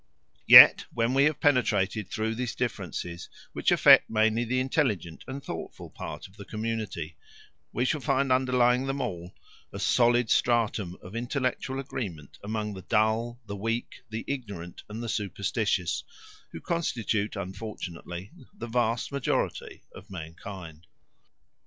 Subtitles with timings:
[0.47, 5.91] Yet when we have penetrated through these differences, which affect mainly the intelligent and thoughtful
[5.91, 7.17] part of the community,
[7.71, 9.35] we shall find underlying them all
[9.71, 15.07] a solid stratum of intellectual agreement among the dull, the weak, the ignorant, and the
[15.07, 16.03] superstitious,
[16.51, 20.87] who constitute, unfortunately, the vast majority of mankind.